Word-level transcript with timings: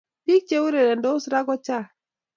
Bik 0.25 0.43
che 0.47 0.57
urerendos 0.67 1.23
ra 1.31 1.39
kochang' 1.47 1.89